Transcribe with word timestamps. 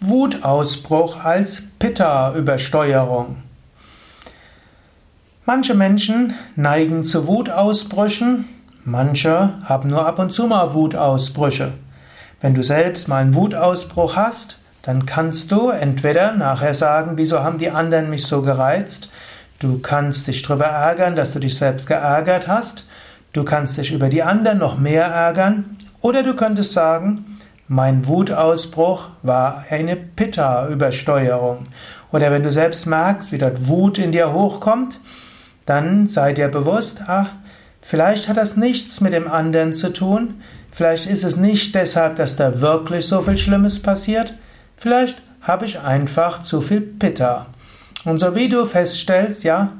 Wutausbruch 0.00 1.24
als 1.24 1.62
Pitta-Übersteuerung. 1.78 3.36
Manche 5.46 5.74
Menschen 5.74 6.34
neigen 6.54 7.04
zu 7.04 7.26
Wutausbrüchen, 7.26 8.44
manche 8.84 9.54
haben 9.64 9.88
nur 9.88 10.04
ab 10.04 10.18
und 10.18 10.32
zu 10.32 10.46
mal 10.46 10.74
Wutausbrüche. 10.74 11.72
Wenn 12.42 12.54
du 12.54 12.62
selbst 12.62 13.08
mal 13.08 13.22
einen 13.22 13.34
Wutausbruch 13.34 14.16
hast, 14.16 14.58
dann 14.82 15.06
kannst 15.06 15.50
du 15.50 15.70
entweder 15.70 16.32
nachher 16.32 16.74
sagen, 16.74 17.12
wieso 17.14 17.42
haben 17.42 17.58
die 17.58 17.70
anderen 17.70 18.10
mich 18.10 18.26
so 18.26 18.42
gereizt? 18.42 19.10
Du 19.60 19.78
kannst 19.78 20.26
dich 20.26 20.42
darüber 20.42 20.66
ärgern, 20.66 21.16
dass 21.16 21.32
du 21.32 21.38
dich 21.38 21.56
selbst 21.56 21.86
geärgert 21.86 22.48
hast. 22.48 22.86
Du 23.32 23.44
kannst 23.44 23.78
dich 23.78 23.92
über 23.92 24.10
die 24.10 24.22
anderen 24.22 24.58
noch 24.58 24.76
mehr 24.78 25.06
ärgern. 25.06 25.78
Oder 26.02 26.22
du 26.22 26.36
könntest 26.36 26.74
sagen, 26.74 27.35
mein 27.68 28.06
Wutausbruch 28.06 29.08
war 29.22 29.64
eine 29.70 29.96
Pitta-Übersteuerung. 29.96 31.66
Oder 32.12 32.30
wenn 32.30 32.44
du 32.44 32.52
selbst 32.52 32.86
merkst, 32.86 33.32
wie 33.32 33.38
dort 33.38 33.66
Wut 33.68 33.98
in 33.98 34.12
dir 34.12 34.32
hochkommt, 34.32 35.00
dann 35.66 36.06
sei 36.06 36.32
dir 36.32 36.48
bewusst, 36.48 37.02
ach, 37.08 37.30
vielleicht 37.82 38.28
hat 38.28 38.36
das 38.36 38.56
nichts 38.56 39.00
mit 39.00 39.12
dem 39.12 39.28
anderen 39.28 39.72
zu 39.72 39.92
tun, 39.92 40.40
vielleicht 40.70 41.06
ist 41.06 41.24
es 41.24 41.36
nicht 41.36 41.74
deshalb, 41.74 42.16
dass 42.16 42.36
da 42.36 42.60
wirklich 42.60 43.06
so 43.06 43.22
viel 43.22 43.36
Schlimmes 43.36 43.82
passiert, 43.82 44.34
vielleicht 44.76 45.20
habe 45.40 45.64
ich 45.64 45.80
einfach 45.80 46.42
zu 46.42 46.60
viel 46.60 46.80
Pitta. 46.80 47.46
Und 48.04 48.18
so 48.18 48.36
wie 48.36 48.48
du 48.48 48.64
feststellst, 48.64 49.42
ja, 49.42 49.72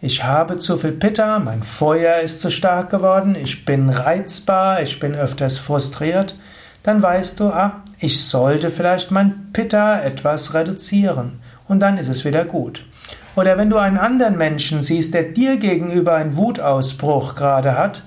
ich 0.00 0.22
habe 0.22 0.58
zu 0.58 0.76
viel 0.76 0.92
Pitta, 0.92 1.40
mein 1.40 1.62
Feuer 1.62 2.20
ist 2.20 2.40
zu 2.40 2.50
stark 2.50 2.90
geworden, 2.90 3.36
ich 3.40 3.64
bin 3.64 3.88
reizbar, 3.88 4.82
ich 4.82 5.00
bin 5.00 5.14
öfters 5.16 5.58
frustriert, 5.58 6.36
dann 6.84 7.02
weißt 7.02 7.40
du, 7.40 7.46
ah, 7.48 7.82
ich 7.98 8.24
sollte 8.24 8.70
vielleicht 8.70 9.10
mein 9.10 9.48
Pitta 9.52 10.00
etwas 10.00 10.54
reduzieren 10.54 11.40
und 11.66 11.80
dann 11.80 11.98
ist 11.98 12.08
es 12.08 12.24
wieder 12.24 12.44
gut. 12.44 12.84
Oder 13.34 13.56
wenn 13.56 13.70
du 13.70 13.78
einen 13.78 13.98
anderen 13.98 14.38
Menschen 14.38 14.82
siehst, 14.84 15.14
der 15.14 15.24
dir 15.24 15.56
gegenüber 15.56 16.14
einen 16.14 16.36
Wutausbruch 16.36 17.34
gerade 17.34 17.76
hat, 17.76 18.04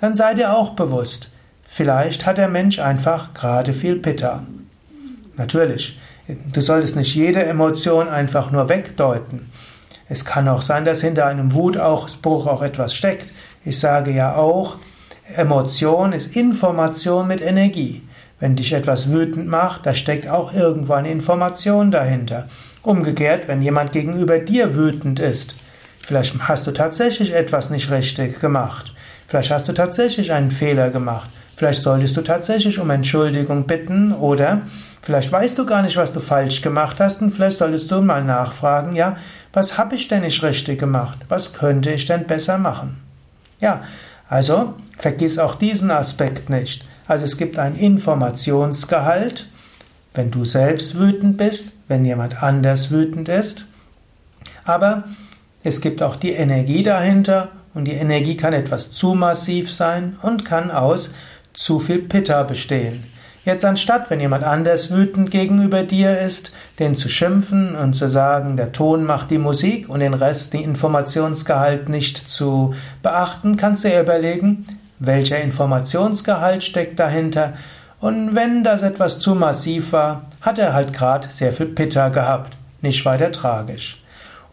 dann 0.00 0.14
sei 0.14 0.34
dir 0.34 0.54
auch 0.54 0.70
bewusst, 0.70 1.28
vielleicht 1.64 2.24
hat 2.24 2.38
der 2.38 2.48
Mensch 2.48 2.78
einfach 2.78 3.34
gerade 3.34 3.74
viel 3.74 3.96
Pitta. 3.96 4.44
Natürlich, 5.36 5.98
du 6.52 6.60
solltest 6.60 6.96
nicht 6.96 7.14
jede 7.14 7.44
Emotion 7.44 8.08
einfach 8.08 8.50
nur 8.50 8.68
wegdeuten. 8.68 9.50
Es 10.08 10.24
kann 10.24 10.48
auch 10.48 10.62
sein, 10.62 10.84
dass 10.84 11.00
hinter 11.00 11.26
einem 11.26 11.52
Wutausbruch 11.52 12.46
auch 12.46 12.62
etwas 12.62 12.94
steckt. 12.94 13.30
Ich 13.64 13.78
sage 13.78 14.12
ja 14.12 14.36
auch, 14.36 14.76
Emotion 15.36 16.12
ist 16.12 16.36
Information 16.36 17.28
mit 17.28 17.42
Energie. 17.42 18.02
Wenn 18.40 18.56
dich 18.56 18.72
etwas 18.72 19.12
wütend 19.12 19.46
macht, 19.46 19.84
da 19.84 19.94
steckt 19.94 20.26
auch 20.26 20.54
irgendwo 20.54 20.94
eine 20.94 21.10
Information 21.10 21.90
dahinter. 21.90 22.48
Umgekehrt, 22.82 23.46
wenn 23.46 23.60
jemand 23.60 23.92
gegenüber 23.92 24.38
dir 24.38 24.74
wütend 24.74 25.20
ist, 25.20 25.54
vielleicht 26.00 26.48
hast 26.48 26.66
du 26.66 26.70
tatsächlich 26.70 27.34
etwas 27.34 27.68
nicht 27.68 27.90
richtig 27.90 28.40
gemacht. 28.40 28.94
Vielleicht 29.28 29.50
hast 29.50 29.68
du 29.68 29.74
tatsächlich 29.74 30.32
einen 30.32 30.50
Fehler 30.50 30.88
gemacht. 30.88 31.28
Vielleicht 31.54 31.82
solltest 31.82 32.16
du 32.16 32.22
tatsächlich 32.22 32.78
um 32.78 32.88
Entschuldigung 32.88 33.66
bitten 33.66 34.12
oder 34.12 34.62
vielleicht 35.02 35.30
weißt 35.30 35.58
du 35.58 35.66
gar 35.66 35.82
nicht, 35.82 35.98
was 35.98 36.14
du 36.14 36.20
falsch 36.20 36.62
gemacht 36.62 36.96
hast 36.98 37.20
und 37.20 37.32
vielleicht 37.32 37.58
solltest 37.58 37.90
du 37.90 38.00
mal 38.00 38.24
nachfragen, 38.24 38.96
ja, 38.96 39.18
was 39.52 39.76
habe 39.76 39.96
ich 39.96 40.08
denn 40.08 40.22
nicht 40.22 40.42
richtig 40.42 40.80
gemacht? 40.80 41.18
Was 41.28 41.52
könnte 41.52 41.90
ich 41.90 42.06
denn 42.06 42.26
besser 42.26 42.56
machen? 42.56 42.96
Ja, 43.60 43.82
also 44.30 44.74
vergiss 44.96 45.38
auch 45.38 45.54
diesen 45.54 45.90
Aspekt 45.90 46.48
nicht. 46.48 46.86
Also 47.06 47.24
es 47.24 47.36
gibt 47.36 47.58
ein 47.58 47.76
Informationsgehalt, 47.76 49.46
wenn 50.14 50.30
du 50.30 50.44
selbst 50.44 50.98
wütend 50.98 51.36
bist, 51.36 51.72
wenn 51.88 52.04
jemand 52.04 52.42
anders 52.42 52.90
wütend 52.90 53.28
ist. 53.28 53.66
Aber 54.64 55.04
es 55.62 55.80
gibt 55.80 56.02
auch 56.02 56.16
die 56.16 56.32
Energie 56.32 56.82
dahinter 56.82 57.48
und 57.74 57.86
die 57.86 57.92
Energie 57.92 58.36
kann 58.36 58.52
etwas 58.52 58.90
zu 58.92 59.14
massiv 59.14 59.70
sein 59.70 60.16
und 60.22 60.44
kann 60.44 60.70
aus 60.70 61.14
zu 61.52 61.80
viel 61.80 61.98
Pitta 61.98 62.42
bestehen. 62.42 63.04
Jetzt 63.44 63.64
anstatt, 63.64 64.10
wenn 64.10 64.20
jemand 64.20 64.44
anders 64.44 64.90
wütend 64.90 65.30
gegenüber 65.30 65.82
dir 65.82 66.20
ist, 66.20 66.52
den 66.78 66.94
zu 66.94 67.08
schimpfen 67.08 67.74
und 67.74 67.94
zu 67.94 68.06
sagen, 68.06 68.56
der 68.56 68.72
Ton 68.72 69.04
macht 69.04 69.30
die 69.30 69.38
Musik 69.38 69.88
und 69.88 70.00
den 70.00 70.12
Rest, 70.12 70.52
den 70.52 70.62
Informationsgehalt 70.62 71.88
nicht 71.88 72.28
zu 72.28 72.74
beachten, 73.02 73.56
kannst 73.56 73.84
du 73.84 73.88
dir 73.88 74.02
überlegen, 74.02 74.66
welcher 75.00 75.40
Informationsgehalt 75.40 76.62
steckt 76.62 77.00
dahinter 77.00 77.54
und 78.00 78.34
wenn 78.34 78.64
das 78.64 78.82
etwas 78.82 79.18
zu 79.18 79.34
massiv 79.34 79.92
war, 79.92 80.22
hat 80.40 80.58
er 80.58 80.72
halt 80.72 80.94
gerade 80.94 81.28
sehr 81.30 81.52
viel 81.52 81.66
Pitta 81.66 82.08
gehabt, 82.08 82.56
nicht 82.80 83.04
weiter 83.04 83.30
tragisch. 83.30 84.02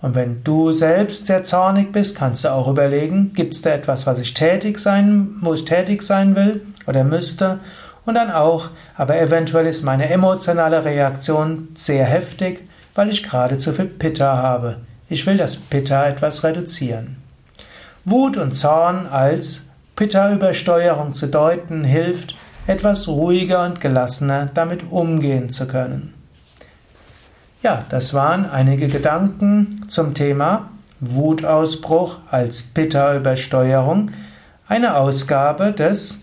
Und 0.01 0.15
wenn 0.15 0.43
du 0.43 0.71
selbst 0.71 1.27
sehr 1.27 1.43
zornig 1.43 1.91
bist, 1.91 2.17
kannst 2.17 2.43
du 2.43 2.51
auch 2.51 2.67
überlegen, 2.67 3.33
gibt 3.33 3.55
es 3.55 3.61
da 3.61 3.71
etwas, 3.71 4.05
was 4.05 4.19
ich 4.19 4.33
tätig 4.33 4.79
sein, 4.79 5.29
wo 5.41 5.53
ich 5.53 5.65
tätig 5.65 6.03
sein 6.03 6.35
will 6.35 6.61
oder 6.85 7.03
müsste? 7.03 7.59
Und 8.05 8.15
dann 8.15 8.31
auch, 8.31 8.69
aber 8.95 9.19
eventuell 9.19 9.65
ist 9.65 9.83
meine 9.83 10.09
emotionale 10.09 10.85
Reaktion 10.85 11.69
sehr 11.75 12.05
heftig, 12.05 12.67
weil 12.95 13.09
ich 13.09 13.23
gerade 13.23 13.57
zu 13.57 13.73
viel 13.73 13.85
Pitta 13.85 14.37
habe. 14.37 14.77
Ich 15.09 15.25
will 15.25 15.37
das 15.37 15.55
Pitta 15.55 16.07
etwas 16.07 16.43
reduzieren. 16.43 17.17
Wut 18.05 18.37
und 18.37 18.53
Zorn 18.53 19.07
als 19.07 19.66
Pitta-Übersteuerung 19.97 21.13
zu 21.13 21.27
deuten 21.27 21.83
hilft, 21.83 22.35
etwas 22.67 23.07
ruhiger 23.07 23.65
und 23.65 23.81
gelassener 23.81 24.49
damit 24.53 24.91
umgehen 24.91 25.49
zu 25.49 25.67
können. 25.67 26.13
Ja, 27.63 27.79
das 27.89 28.13
waren 28.13 28.47
einige 28.49 28.87
Gedanken 28.87 29.85
zum 29.87 30.13
Thema 30.13 30.69
Wutausbruch 30.99 32.17
als 32.29 32.61
Pitta-Übersteuerung, 32.61 34.11
eine 34.67 34.97
Ausgabe 34.97 35.71
des 35.71 36.21